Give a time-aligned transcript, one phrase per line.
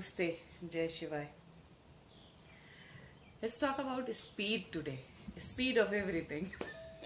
[0.00, 0.36] Namaste,
[0.66, 1.26] Jai Shivai.
[3.42, 5.00] Let's talk about speed today.
[5.36, 6.50] Speed of everything.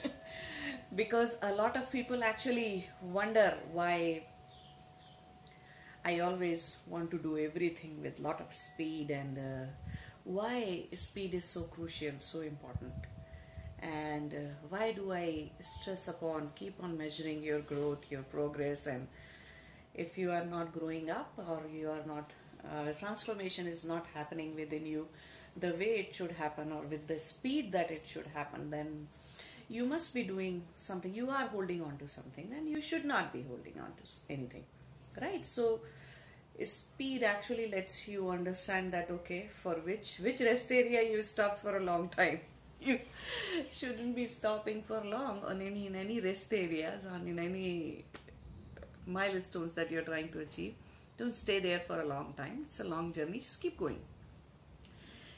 [0.94, 4.22] because a lot of people actually wonder why
[6.04, 9.66] I always want to do everything with lot of speed and uh,
[10.22, 12.94] why speed is so crucial, so important.
[13.80, 14.38] And uh,
[14.68, 19.08] why do I stress upon keep on measuring your growth, your progress, and
[19.94, 22.30] if you are not growing up or you are not
[22.72, 25.06] uh, transformation is not happening within you
[25.56, 29.06] the way it should happen or with the speed that it should happen then
[29.68, 31.14] you must be doing something.
[31.14, 34.64] You are holding on to something and you should not be holding on to anything
[35.20, 35.46] right?
[35.46, 35.80] So
[36.64, 41.76] speed actually lets you understand that okay for which which rest area you stop for
[41.76, 42.40] a long time.
[42.84, 43.00] You
[43.70, 48.04] shouldn't be stopping for long on any in any rest areas on in any
[49.06, 50.74] milestones that you're trying to achieve.
[51.24, 52.58] Don't stay there for a long time.
[52.60, 53.38] It's a long journey.
[53.38, 54.00] Just keep going.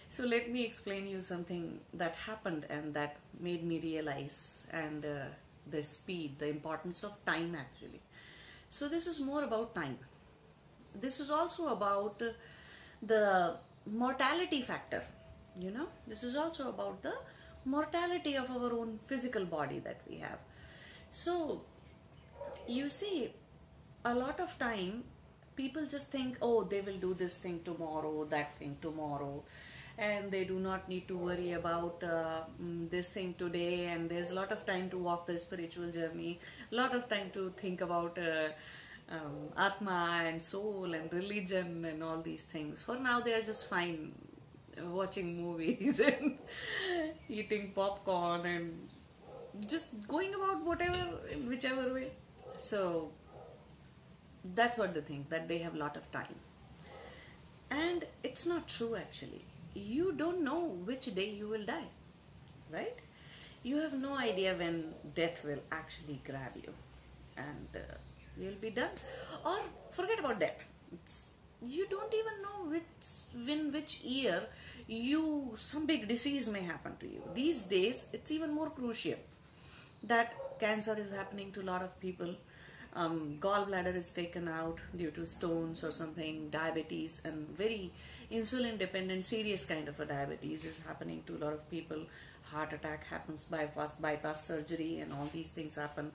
[0.08, 5.26] So let me explain you something that happened and that made me realize and uh,
[5.70, 8.00] the speed, the importance of time actually.
[8.68, 9.96] So this is more about time.
[11.00, 12.32] This is also about uh,
[13.00, 15.04] the mortality factor.
[15.56, 17.14] You know, this is also about the
[17.64, 20.40] mortality of our own physical body that we have.
[21.10, 21.62] So
[22.66, 23.32] you see
[24.04, 25.04] a lot of time
[25.56, 29.42] people just think oh they will do this thing tomorrow that thing tomorrow
[29.98, 34.30] and they do not need to worry about uh, mm, this thing today and there's
[34.30, 36.38] a lot of time to walk the spiritual journey
[36.70, 38.48] a lot of time to think about uh,
[39.10, 42.80] um, atma and soul and religion and all these things.
[42.80, 44.12] For now they are just fine
[44.76, 46.38] uh, watching movies and
[47.28, 48.88] eating popcorn and
[49.66, 50.98] just going about whatever
[51.48, 52.10] whichever way.
[52.56, 53.12] So
[54.54, 56.34] that's what they think that they have a lot of time.
[57.70, 59.44] And it's not true actually.
[59.74, 61.88] You don't know which day you will die
[62.72, 62.98] right?
[63.62, 66.72] You have no idea when death will actually grab you
[67.36, 67.94] and uh,
[68.38, 68.90] you'll be done.
[69.44, 69.58] Or
[69.90, 70.68] forget about death.
[70.92, 74.42] It's, you don't even know which when which year
[74.86, 77.22] you some big disease may happen to you.
[77.34, 79.18] These days it's even more crucial
[80.04, 82.34] that cancer is happening to a lot of people
[82.96, 87.90] um, gallbladder is taken out due to stones or something diabetes and very
[88.32, 91.98] insulin dependent serious kind of a diabetes is happening to a lot of people
[92.52, 96.10] heart attack happens bypass bypass surgery and all these things happen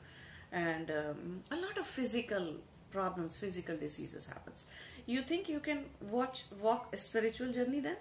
[0.51, 2.53] and um, a lot of physical
[2.91, 4.67] problems physical diseases happens
[5.05, 7.97] you think you can watch walk a spiritual journey then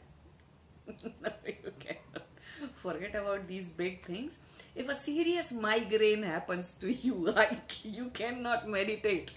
[1.22, 2.26] no, you cannot.
[2.74, 4.40] Forget about these big things.
[4.75, 9.32] If a serious migraine happens to you, like you cannot meditate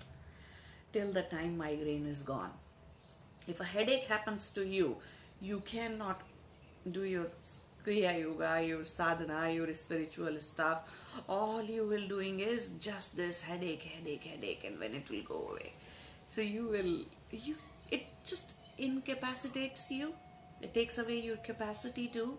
[0.91, 2.51] till the time migraine is gone.
[3.47, 4.97] If a headache happens to you,
[5.41, 6.21] you cannot
[6.89, 7.27] do your
[7.85, 10.81] kriya yoga, your sadhana, your spiritual stuff.
[11.27, 15.47] All you will doing is just this headache, headache, headache, and when it will go
[15.51, 15.73] away.
[16.27, 17.55] So you will you
[17.91, 20.13] it just incapacitates you.
[20.61, 22.37] It takes away your capacity to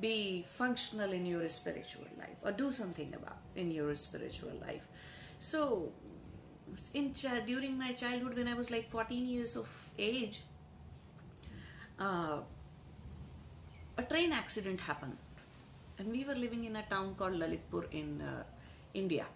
[0.00, 4.86] be functional in your spiritual life or do something about in your spiritual life.
[5.38, 5.92] So
[6.94, 7.12] in
[7.46, 10.42] during my childhood when I was like 14 years of age,
[11.98, 12.38] uh,
[13.98, 15.16] a train accident happened
[15.98, 18.42] and we were living in a town called Lalitpur in uh,
[18.94, 19.26] India,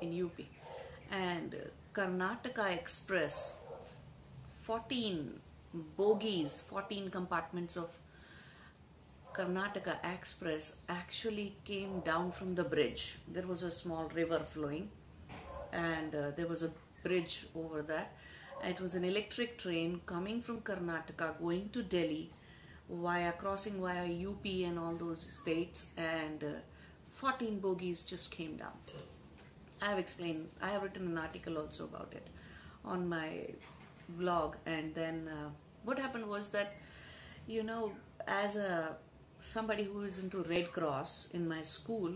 [0.00, 0.38] in UP.
[1.10, 3.58] And uh, Karnataka Express,
[4.62, 5.40] 14
[5.96, 7.90] bogies, 14 compartments of
[9.36, 13.18] Karnataka Express actually came down from the bridge.
[13.28, 14.88] There was a small river flowing,
[15.74, 16.70] and uh, there was a
[17.02, 18.16] bridge over that.
[18.64, 22.30] It was an electric train coming from Karnataka going to Delhi
[22.88, 26.52] via crossing via UP and all those states, and uh,
[27.10, 28.72] 14 bogies just came down.
[29.82, 32.26] I have explained, I have written an article also about it
[32.86, 33.50] on my
[34.08, 35.50] blog, and then uh,
[35.84, 36.76] what happened was that,
[37.46, 37.92] you know,
[38.26, 38.96] as a
[39.40, 42.12] somebody who is into Red Cross in my school,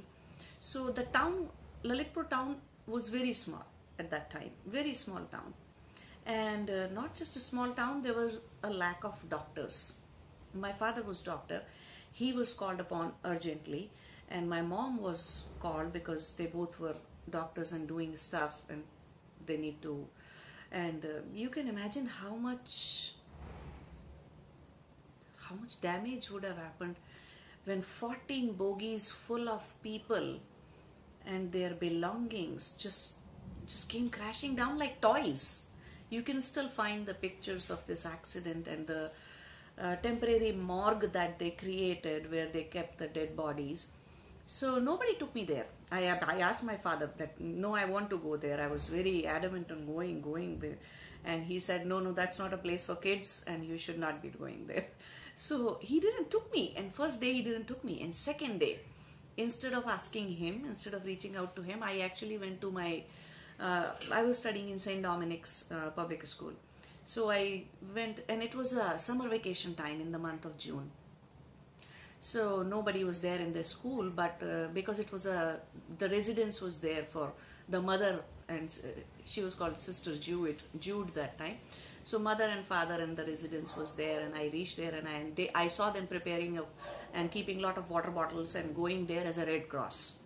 [0.58, 1.49] so the town,
[1.84, 2.56] Lalitpur town,
[2.87, 3.64] was very small
[3.99, 5.55] at that time, very small town,
[6.26, 8.02] and uh, not just a small town.
[8.02, 9.99] There was a lack of doctors.
[10.55, 11.62] My father was doctor.
[12.12, 13.90] He was called upon urgently,
[14.31, 16.96] and my mom was called because they both were
[17.31, 18.82] doctors and doing stuff, and
[19.46, 20.06] they need to.
[20.73, 23.14] And uh, you can imagine how much
[25.37, 26.94] how much damage would have happened
[27.64, 30.38] when 14 bogies full of people
[31.26, 33.18] and their belongings just
[33.66, 35.70] just came crashing down like toys
[36.10, 39.10] you can still find the pictures of this accident and the
[39.80, 43.88] uh, temporary morgue that they created where they kept the dead bodies.
[44.44, 45.66] So nobody took me there.
[45.92, 48.60] I, I asked my father that no, I want to go there.
[48.60, 50.76] I was very adamant on going, going.
[51.25, 54.22] And he said, no, no, that's not a place for kids and you should not
[54.22, 54.87] be going there.
[55.34, 56.75] So he didn't took me.
[56.76, 58.02] And first day he didn't took me.
[58.02, 58.81] And second day,
[59.37, 63.05] instead of asking him, instead of reaching out to him, I actually went to my,
[63.58, 65.02] uh, I was studying in St.
[65.02, 66.52] Dominic's uh, public school.
[67.05, 67.64] So I
[67.94, 70.90] went, and it was a summer vacation time in the month of June.
[72.20, 75.58] So nobody was there in the school, but uh, because it was a,
[75.99, 77.32] the residence was there for
[77.69, 78.69] the mother, and
[79.25, 81.56] she was called Sister Jude, Jude that time.
[82.02, 85.12] So mother and father and the residence was there, and I reached there, and I,
[85.12, 86.64] and they, I saw them preparing a,
[87.14, 90.19] and keeping lot of water bottles and going there as a Red Cross.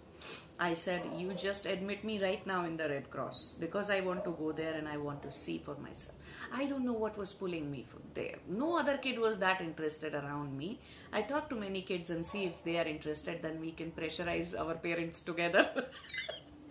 [0.58, 4.24] I said, you just admit me right now in the Red Cross because I want
[4.24, 6.16] to go there and I want to see for myself.
[6.52, 8.36] I don't know what was pulling me from there.
[8.48, 10.78] No other kid was that interested around me.
[11.12, 14.58] I talk to many kids and see if they are interested, then we can pressurize
[14.58, 15.86] our parents together.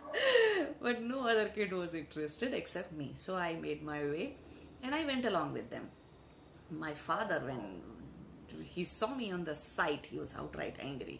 [0.81, 3.11] but no other kid was interested except me.
[3.15, 4.37] So I made my way
[4.81, 5.89] and I went along with them.
[6.71, 7.81] My father, when
[8.63, 11.19] he saw me on the site, he was outright angry.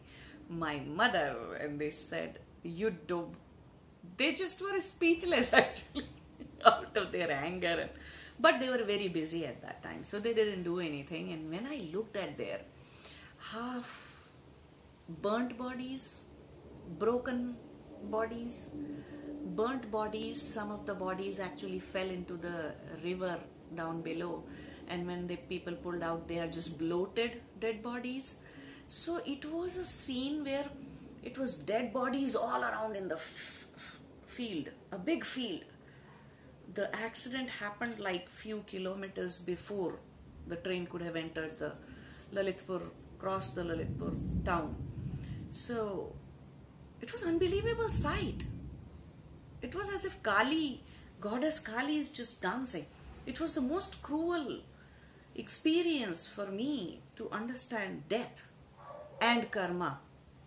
[0.50, 3.36] My mother, and they said, You don't.
[4.18, 6.08] They just were speechless actually,
[6.66, 7.90] out of their anger.
[8.40, 11.32] But they were very busy at that time, so they didn't do anything.
[11.32, 12.62] And when I looked at their
[13.52, 14.28] half
[15.22, 16.26] burnt bodies,
[17.00, 17.56] broken
[18.10, 18.72] bodies,
[19.56, 22.74] burnt bodies, some of the bodies actually fell into the
[23.04, 23.40] river
[23.76, 24.44] down below
[24.90, 28.40] and when the people pulled out they are just bloated dead bodies
[28.88, 30.66] so it was a scene where
[31.24, 33.68] it was dead bodies all around in the f-
[34.26, 35.64] field a big field.
[36.74, 40.00] The accident happened like few kilometers before
[40.48, 41.74] the train could have entered the
[42.34, 42.82] lalitpur
[43.20, 44.12] crossed the lalitpur
[44.46, 44.76] town.
[45.52, 46.14] So
[47.02, 48.46] it was unbelievable sight.
[49.62, 50.82] It was as if kali
[51.22, 52.86] goddess kali is just dancing.
[53.26, 54.60] It was the most cruel
[55.36, 58.48] experience for me to understand death
[59.22, 60.00] and karma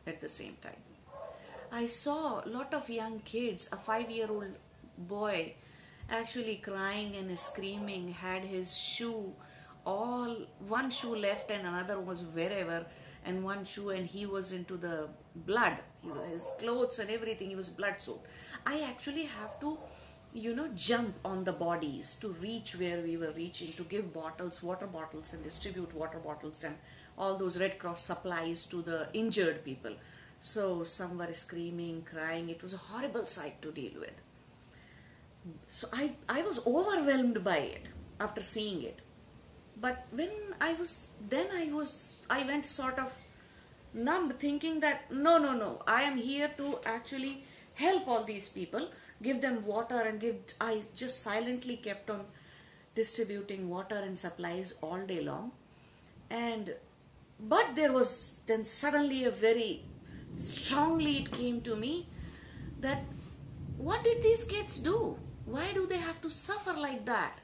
[0.06, 0.82] at the same time.
[1.72, 4.54] I saw a lot of young kids, a five year old
[4.96, 5.54] boy
[6.08, 9.34] actually crying and screaming, had his shoe
[9.84, 10.36] all
[10.68, 12.84] one shoe left and another was wherever,
[13.24, 15.76] and one shoe, and he was into the blood.
[16.30, 18.26] His clothes and everything, he was blood soaked.
[18.66, 19.78] I actually have to
[20.34, 24.62] you know jump on the bodies to reach where we were reaching to give bottles
[24.62, 26.76] water bottles and distribute water bottles and
[27.18, 29.92] all those red cross supplies to the injured people.
[30.40, 32.48] So some were screaming crying.
[32.50, 34.22] It was a horrible sight to deal with.
[35.68, 37.88] So i i was overwhelmed by it
[38.20, 39.00] after seeing it.
[39.80, 40.30] But when
[40.60, 41.90] i was then i was
[42.30, 43.16] i went sort of
[43.94, 45.82] numb thinking that no no no.
[45.86, 48.88] I am here to actually help all these people
[49.22, 52.24] give them water and give i just silently kept on
[52.94, 55.52] distributing water and supplies all day long.
[56.30, 56.74] And
[57.38, 59.84] but there was then suddenly a very
[60.36, 62.06] strongly it came to me
[62.80, 63.02] that
[63.76, 67.40] what did these kids do why do they have to suffer like that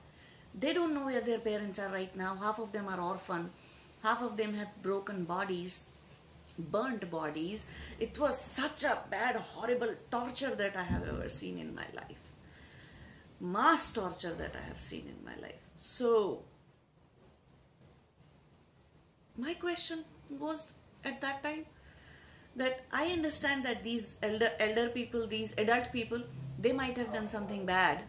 [0.54, 3.50] they don't know where their parents are right now half of them are orphan
[4.02, 5.86] half of them have broken bodies
[6.58, 7.66] burnt bodies.
[7.98, 12.18] It was such a bad, horrible torture that I have ever seen in my life.
[13.40, 15.60] Mass torture that I have seen in my life.
[15.76, 16.42] So,
[19.36, 20.04] my question
[20.38, 20.74] was
[21.04, 21.64] at that time
[22.56, 26.22] that I understand that these elder elder people, these adult people,
[26.58, 28.02] they might have done something bad,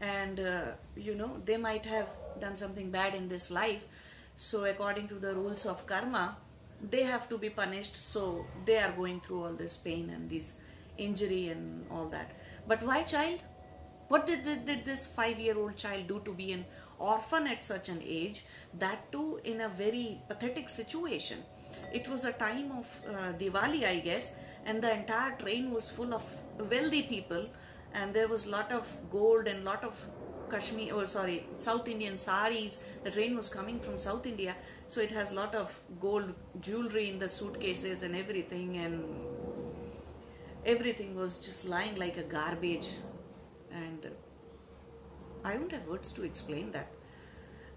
[0.00, 0.62] and uh,
[0.96, 2.08] you know they might have
[2.40, 3.84] done something bad in this life.
[4.36, 6.36] So according to the rules of karma,
[6.90, 7.96] they have to be punished.
[7.96, 10.54] So they are going through all this pain and this
[10.96, 12.36] injury and all that.
[12.66, 13.40] But why child?
[14.08, 16.66] What did, did, did this five year old child do to be an
[17.10, 18.44] orphan at such an age
[18.84, 21.38] that too in a very pathetic situation
[21.92, 24.32] it was a time of uh, diwali i guess
[24.66, 26.24] and the entire train was full of
[26.74, 27.44] wealthy people
[27.94, 29.94] and there was lot of gold and lot of
[30.52, 32.84] Kashmir, or oh, sorry, South Indian saris.
[33.04, 34.54] The train was coming from South India,
[34.86, 39.02] so it has lot of gold jewelry in the suitcases and everything, and
[40.66, 42.90] everything was just lying like a garbage.
[43.72, 44.10] And
[45.44, 46.88] I don't have words to explain that.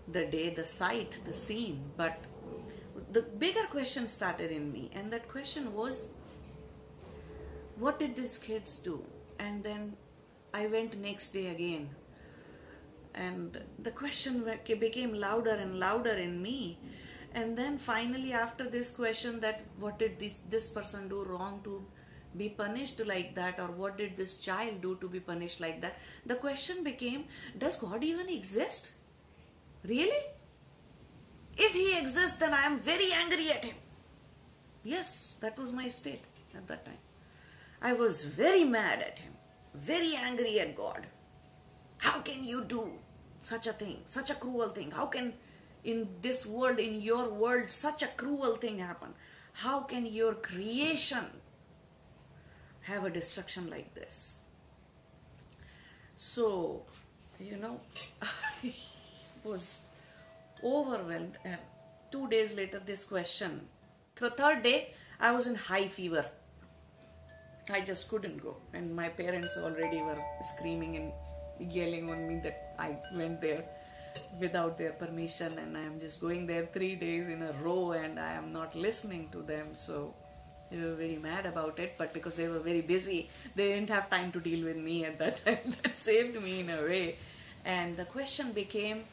[0.08, 2.18] The day, the sight, the scene, but
[3.12, 6.10] the bigger question started in me, and that question was,
[7.78, 9.04] what did these kids do?
[9.40, 9.98] And then
[10.54, 11.90] I went next day again
[13.16, 14.44] and the question
[14.80, 16.78] became louder and louder in me
[17.34, 21.84] and then finally after this question that what did this this person do wrong to
[22.38, 25.98] be punished like that or what did this child do to be punished like that?
[26.26, 27.26] The question became
[27.58, 28.92] does god even exist?
[29.88, 30.24] Really?
[31.58, 33.76] If he exists then i am very angry at him.
[34.84, 36.22] Yes that was my state
[36.56, 37.04] at that time.
[37.82, 39.36] I was very mad at him
[39.76, 41.08] very angry at god.
[41.98, 42.92] How can you do
[43.42, 44.92] such a thing, such a cruel thing?
[44.92, 45.34] How can
[45.84, 49.14] in this world, in your world, such a cruel thing happen?
[49.54, 51.26] How can your creation
[52.86, 54.42] have a destruction like this?
[56.18, 56.84] So,
[57.40, 57.80] you know,
[58.64, 58.74] I
[59.44, 59.88] was
[60.64, 61.38] overwhelmed.
[61.44, 61.58] And
[62.12, 63.62] two days later, this question.
[64.16, 66.26] The third day, I was in high fever.
[67.70, 68.58] I just couldn't go.
[68.74, 73.64] And my parents already were screaming and yelling on me that I went there
[74.40, 78.20] without their permission and I am just going there three days in a row and
[78.20, 79.74] I am not listening to them.
[79.74, 80.14] So
[80.76, 84.10] they were very mad about it, but because they were very busy, they didn't have
[84.10, 85.60] time to deal with me at that time.
[85.84, 87.16] that saved me in a way.
[87.64, 89.04] And the question became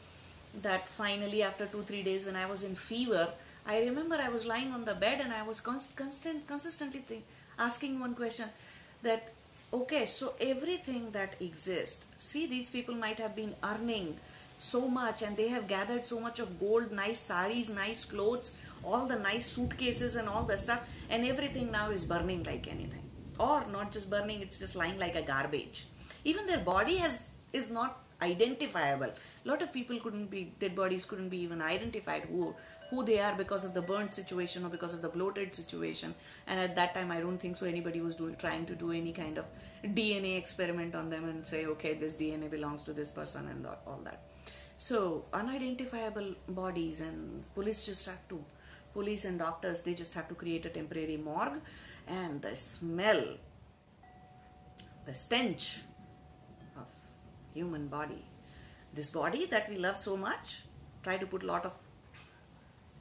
[0.61, 3.29] that finally, after two, three days, when I was in fever,
[3.65, 7.23] I remember I was lying on the bed and I was const- constant, consistently
[7.57, 8.49] asking one question
[9.01, 9.29] that,
[9.71, 14.17] okay, so everything that exists, see, these people might have been earning
[14.57, 19.05] so much and they have gathered so much of gold, nice saris, nice clothes, all
[19.05, 23.09] the nice suitcases and all the stuff, and everything now is burning like anything.
[23.39, 25.87] Or not just burning, it's just lying like a garbage.
[26.23, 29.11] Even their body has is not identifiable.
[29.45, 32.55] A lot of people couldn't be dead bodies couldn't be even identified who
[32.89, 36.13] who they are because of the burnt situation or because of the bloated situation.
[36.47, 37.65] And at that time, I don't think so.
[37.65, 39.45] Anybody was doing trying to do any kind of
[39.83, 44.01] DNA experiment on them and say, okay, this DNA belongs to this person and all
[44.03, 44.21] that.
[44.75, 48.43] So unidentifiable bodies and police just have to,
[48.93, 51.59] police and doctors, they just have to create a temporary morgue
[52.07, 53.23] and the smell,
[55.05, 55.79] the stench
[56.77, 56.85] of
[57.53, 58.23] human body.
[58.93, 60.61] This body that we love so much,
[61.03, 61.73] try to put a lot of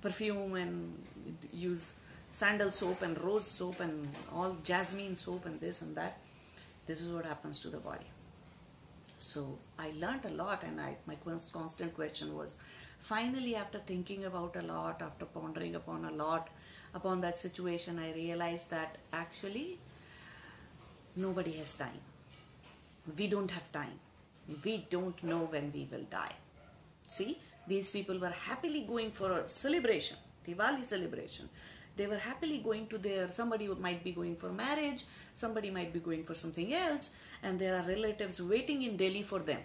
[0.00, 1.04] perfume and
[1.52, 1.94] use
[2.30, 6.18] sandal soap and rose soap and all jasmine soap and this and that.
[6.86, 8.06] This is what happens to the body.
[9.22, 12.56] So I learned a lot, and I, my constant question was
[13.00, 16.50] finally, after thinking about a lot, after pondering upon a lot
[16.94, 19.78] upon that situation, I realized that actually
[21.16, 22.00] nobody has time.
[23.16, 23.98] We don't have time.
[24.64, 26.34] We don't know when we will die.
[27.06, 31.48] See, these people were happily going for a celebration, Diwali celebration.
[31.96, 36.00] They were happily going to their, somebody might be going for marriage, somebody might be
[36.00, 37.10] going for something else,
[37.42, 39.60] and there are relatives waiting in Delhi for them.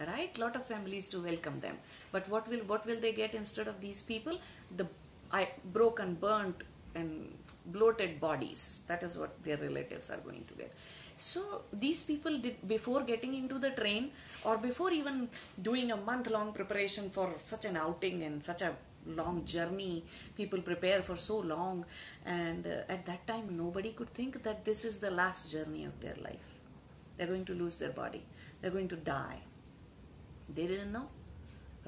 [0.00, 0.36] Right?
[0.38, 1.76] Lot of families to welcome them.
[2.10, 4.38] But what will what will they get instead of these people?
[4.76, 4.86] The
[5.30, 7.32] I, broken, burnt, and
[7.66, 8.82] bloated bodies.
[8.88, 10.74] That is what their relatives are going to get.
[11.16, 14.10] So these people did before getting into the train
[14.42, 15.28] or before even
[15.60, 18.74] doing a month long preparation for such an outing and such a
[19.06, 20.04] long journey.
[20.36, 21.84] People prepare for so long.
[22.24, 25.98] And uh, at that time nobody could think that this is the last journey of
[26.00, 26.54] their life.
[27.16, 28.24] They're going to lose their body.
[28.60, 29.40] They're going to die.
[30.54, 31.08] They didn't know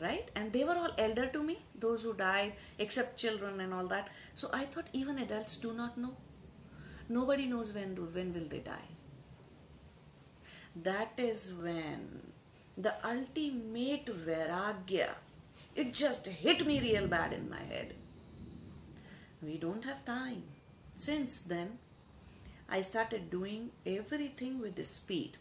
[0.00, 0.30] right?
[0.34, 4.08] And they were all elder to me those who died except children and all that.
[4.34, 6.16] So i thought even adults do not know.
[7.08, 8.88] Nobody knows when do when will they die.
[10.82, 12.22] That is when
[12.76, 15.10] the ultimate vairagya
[15.74, 17.94] it just hit me real bad in my head.
[19.42, 20.42] We don't have time.
[20.94, 21.78] Since then,
[22.68, 25.36] I started doing everything with the speed.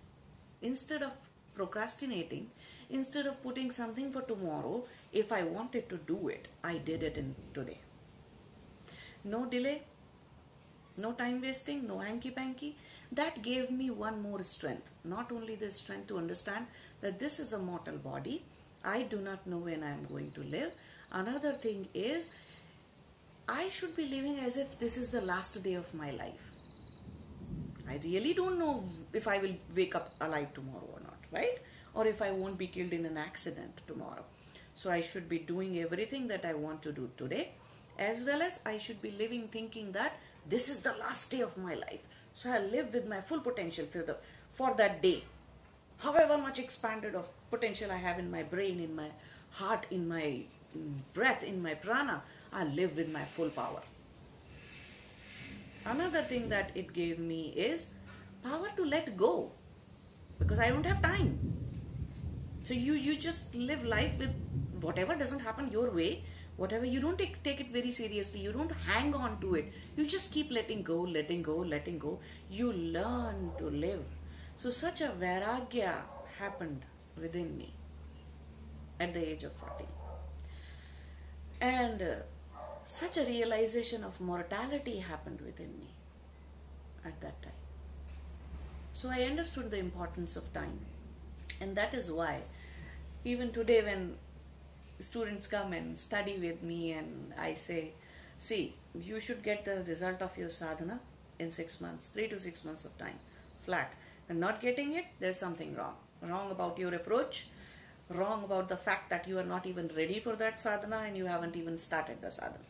[0.61, 1.11] Instead of
[1.53, 2.49] procrastinating,
[2.89, 7.17] instead of putting something for tomorrow, if I wanted to do it, I did it
[7.17, 7.79] in today.
[9.23, 9.83] No delay,
[10.97, 12.77] no time wasting, no hanky panky.
[13.11, 14.89] That gave me one more strength.
[15.03, 16.67] Not only the strength to understand
[17.01, 18.43] that this is a mortal body,
[18.83, 20.71] I do not know when I am going to live.
[21.11, 22.29] Another thing is,
[23.47, 26.51] I should be living as if this is the last day of my life.
[27.89, 28.83] I really don't know
[29.13, 31.59] if I will wake up alive tomorrow or not, right?
[31.93, 34.23] Or if I won't be killed in an accident tomorrow.
[34.73, 37.51] So I should be doing everything that I want to do today,
[37.99, 40.13] as well as I should be living thinking that
[40.47, 41.99] this is the last day of my life.
[42.33, 44.17] So I live with my full potential for the
[44.53, 45.23] for that day
[46.03, 49.09] however much expanded of potential I have in my brain, in my
[49.51, 50.41] heart, in my
[51.13, 53.81] breath, in my prana, I live with my full power.
[55.85, 57.93] Another thing that it gave me is
[58.43, 59.51] power to let go
[60.39, 61.39] because I don't have time.
[62.63, 64.33] So you you just live life with
[64.81, 66.23] whatever doesn't happen your way,
[66.57, 68.39] whatever you don't take, take it very seriously.
[68.39, 69.73] You don't hang on to it.
[69.97, 72.19] You just keep letting go, letting go, letting go.
[72.49, 74.05] You learn to live.
[74.57, 75.95] So such a vairagya
[76.37, 76.85] happened
[77.19, 77.73] within me
[78.99, 79.85] at the age of 40.
[81.61, 82.15] And uh,
[82.85, 85.89] such a realization of mortality happened within me
[87.05, 87.51] at that time.
[88.93, 90.79] So I understood the importance of time.
[91.59, 92.41] And that is why,
[93.23, 94.15] even today, when
[94.99, 97.91] students come and study with me, and I say,
[98.37, 100.99] see, you should get the result of your sadhana
[101.39, 103.19] in six months, three to six months of time,
[103.65, 103.93] flat.
[104.29, 105.95] And not getting it, there's something wrong.
[106.21, 107.47] Wrong about your approach,
[108.09, 111.25] wrong about the fact that you are not even ready for that sadhana and you
[111.25, 112.63] haven't even started the sadhana.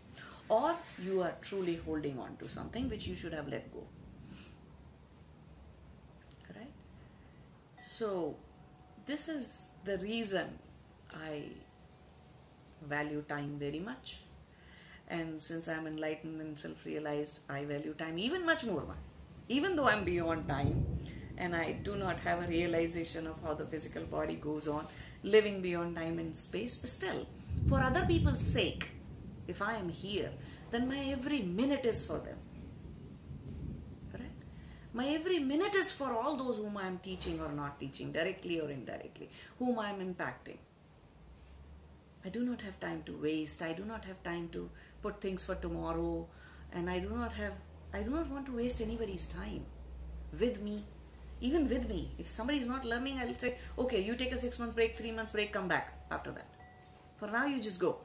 [0.49, 3.83] Or you are truly holding on to something which you should have let go.
[6.55, 6.73] Right?
[7.79, 8.35] So,
[9.05, 10.47] this is the reason
[11.13, 11.43] I
[12.81, 14.21] value time very much.
[15.07, 18.95] And since I'm enlightened and self realized, I value time even much more.
[19.49, 20.85] Even though I'm beyond time
[21.41, 24.85] and I do not have a realization of how the physical body goes on,
[25.23, 27.25] living beyond time and space, still,
[27.67, 28.89] for other people's sake,
[29.47, 30.31] if I am here,
[30.69, 32.37] then my every minute is for them.
[34.93, 38.59] My every minute is for all those whom I am teaching or not teaching, directly
[38.59, 40.57] or indirectly, whom I am impacting.
[42.25, 43.61] I do not have time to waste.
[43.61, 44.69] I do not have time to
[45.01, 46.27] put things for tomorrow.
[46.73, 47.53] And I do not have,
[47.93, 49.65] I do not want to waste anybody's time
[50.37, 50.83] with me.
[51.41, 52.11] Even with me.
[52.19, 54.95] If somebody is not learning, I will say, okay, you take a six month break,
[54.95, 56.47] three months break, come back after that.
[57.17, 57.97] For now, you just go.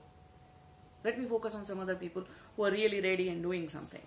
[1.04, 2.24] Let me focus on some other people
[2.56, 4.02] who are really ready and doing something.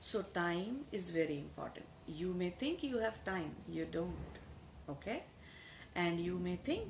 [0.00, 1.86] So, time is very important.
[2.06, 4.38] You may think you have time, you don't.
[4.88, 5.22] Okay?
[5.94, 6.88] And you may think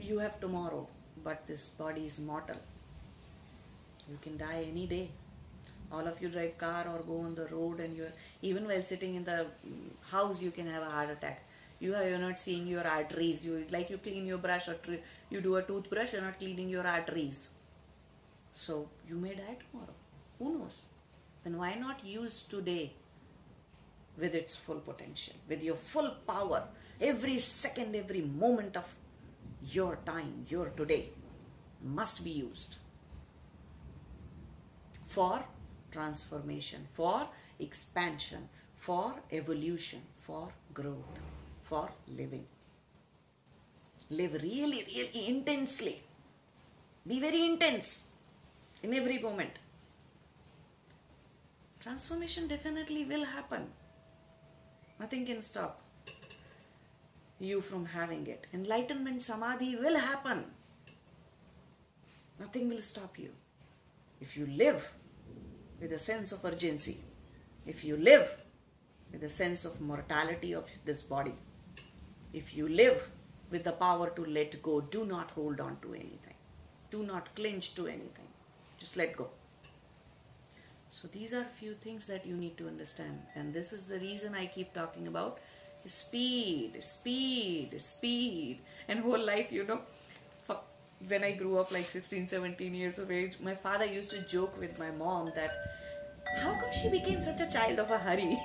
[0.00, 0.88] you have tomorrow,
[1.22, 2.56] but this body is mortal.
[4.08, 5.10] You can die any day.
[5.92, 9.14] All of you drive car or go on the road, and you're even while sitting
[9.14, 9.46] in the
[10.10, 11.44] house, you can have a heart attack.
[11.80, 13.44] You are you're not seeing your arteries.
[13.44, 16.68] You like you clean your brush or tr- you do a toothbrush, you're not cleaning
[16.68, 17.50] your arteries.
[18.54, 19.94] So you may die tomorrow.
[20.38, 20.82] Who knows?
[21.44, 22.92] Then why not use today
[24.18, 26.64] with its full potential, with your full power,
[27.00, 28.94] every second, every moment of
[29.70, 31.08] your time, your today
[31.82, 32.76] must be used
[35.06, 35.42] for
[35.92, 37.28] transformation, for
[37.60, 41.20] expansion, for evolution, for growth,
[41.62, 42.44] for living.
[44.10, 46.02] Live really, really intensely.
[47.06, 48.06] Be very intense
[48.82, 49.58] in every moment.
[51.80, 53.68] Transformation definitely will happen.
[55.00, 55.80] Nothing can stop
[57.40, 58.46] you from having it.
[58.54, 60.44] Enlightenment, samadhi will happen.
[62.38, 63.30] Nothing will stop you.
[64.20, 64.92] If you live
[65.82, 66.96] with a sense of urgency,
[67.66, 68.36] if you live
[69.10, 71.34] with a sense of mortality of this body,
[72.32, 73.10] if you live
[73.50, 76.38] with the power to let go, do not hold on to anything,
[76.92, 78.28] do not clinch to anything,
[78.78, 79.28] just let go.
[80.88, 84.34] So, these are few things that you need to understand, and this is the reason
[84.34, 85.40] I keep talking about
[85.86, 89.80] speed, speed, speed, and whole life, you know.
[91.08, 94.58] When I grew up like 16, 17 years of age, my father used to joke
[94.58, 95.50] with my mom that
[96.40, 98.38] how come she became such a child of a hurry?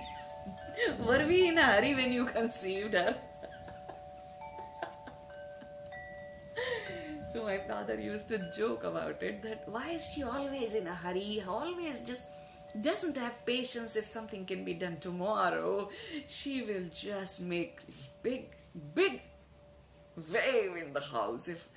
[1.05, 3.15] Were we in a hurry when you conceived her?
[7.33, 10.95] so my father used to joke about it that why is she always in a
[10.95, 11.43] hurry?
[11.47, 12.27] Always just
[12.81, 15.89] doesn't have patience if something can be done tomorrow.
[16.27, 17.79] She will just make
[18.21, 18.49] big,
[18.93, 19.21] big
[20.31, 21.47] wave in the house.
[21.47, 21.67] If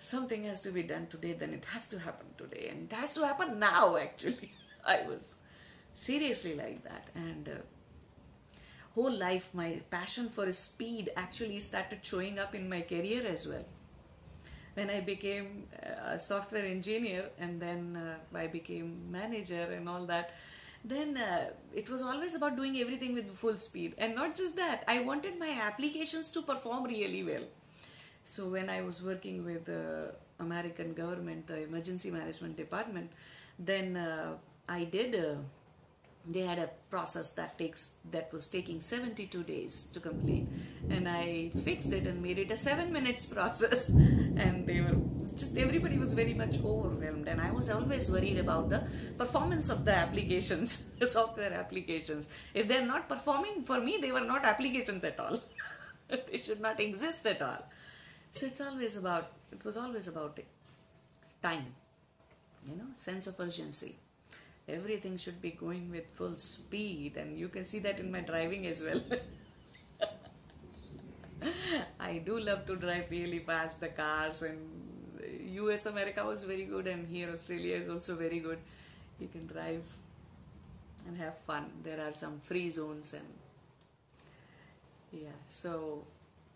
[0.00, 2.68] something has to be done today, then it has to happen today.
[2.70, 4.52] And it has to happen now, actually.
[4.84, 5.36] I was
[5.94, 7.08] seriously like that.
[7.14, 8.60] And uh,
[8.94, 13.64] whole life, my passion for speed actually started showing up in my career as well.
[14.74, 15.68] When I became
[16.06, 20.32] a software engineer and then uh, I became manager and all that,
[20.82, 23.94] then uh, it was always about doing everything with full speed.
[23.98, 27.42] And not just that, I wanted my applications to perform really well.
[28.24, 33.10] So when I was working with the American government, the emergency management department,
[33.58, 34.36] then uh,
[34.68, 35.14] I did.
[35.14, 35.36] Uh,
[36.28, 40.46] they had a process that takes that was taking 72 days to complete,
[40.90, 43.90] and I fixed it and made it a seven minutes process.
[44.40, 44.96] And they were
[45.36, 48.82] just everybody was very much overwhelmed, and I was always worried about the
[49.18, 52.28] performance of the applications, the software applications.
[52.54, 55.40] If they're not performing for me, they were not applications at all.
[56.30, 57.62] they should not exist at all.
[58.32, 60.38] So it's always about it was always about
[61.42, 61.66] time
[62.68, 63.96] you know sense of urgency.
[64.68, 68.66] Everything should be going with full speed and you can see that in my driving
[68.66, 69.00] as well.
[72.00, 74.58] I do love to drive really fast the cars and
[75.70, 78.58] us america was very good and here australia is also very good.
[79.18, 79.82] You can drive
[81.06, 81.66] and have fun.
[81.82, 83.24] There are some free zones and
[85.12, 86.04] yeah so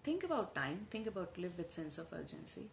[0.04, 2.68] think about time, think about live with sense of urgency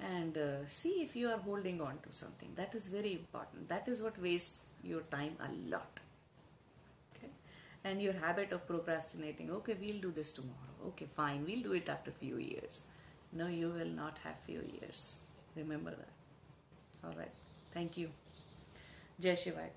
[0.00, 2.50] and uh, see if you are holding on to something.
[2.56, 3.68] That is very important.
[3.68, 6.00] That is what wastes your time a lot.
[7.16, 7.30] Okay?
[7.84, 10.54] And your habit of procrastinating, okay, we'll do this tomorrow.
[10.88, 12.82] Okay, fine, we'll do it after a few years.
[13.32, 15.22] No, you will not have few years.
[15.56, 16.08] Remember that.
[17.04, 17.34] All right.
[17.72, 18.10] Thank you.
[19.20, 19.68] Jai Shivai.